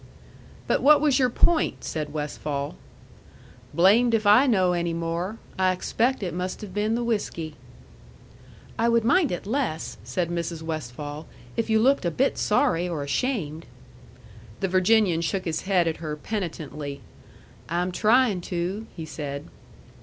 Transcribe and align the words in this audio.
"But 0.65 0.81
what 0.81 0.99
was 0.99 1.19
your 1.19 1.29
point?" 1.29 1.83
said 1.83 2.11
Westfall. 2.11 2.75
"Blamed 3.71 4.15
if 4.15 4.25
I 4.25 4.47
know 4.47 4.73
any 4.73 4.93
more. 4.95 5.37
I 5.59 5.71
expect 5.73 6.23
it 6.23 6.33
must 6.33 6.61
have 6.61 6.73
been 6.73 6.95
the 6.95 7.03
whiskey." 7.03 7.53
"I 8.79 8.89
would 8.89 9.03
mind 9.05 9.31
it 9.31 9.45
less," 9.45 9.99
said 10.03 10.31
Mrs. 10.31 10.63
Westfall, 10.63 11.27
"if 11.55 11.69
you 11.69 11.79
looked 11.79 12.03
a 12.05 12.09
bit 12.09 12.39
sorry 12.39 12.89
or 12.89 13.03
ashamed." 13.03 13.67
The 14.61 14.67
Virginian 14.67 15.21
shook 15.21 15.45
his 15.45 15.61
head 15.69 15.87
at 15.87 15.97
her 15.97 16.15
penitently. 16.15 17.01
"I'm 17.69 17.91
tryin' 17.91 18.41
to," 18.41 18.87
he 18.95 19.05
said. 19.05 19.45